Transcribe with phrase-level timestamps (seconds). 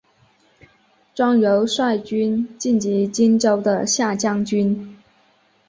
[1.13, 4.97] 庄尤率军进击荆州的下江军。